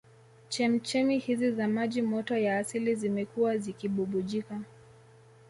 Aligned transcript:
Chemchemi 0.49 1.17
hizi 1.19 1.51
za 1.51 1.67
maji 1.67 2.01
moto 2.01 2.37
ya 2.37 2.57
asili 2.59 2.95
zimekuwa 2.95 3.57
zikibubujika 3.57 4.61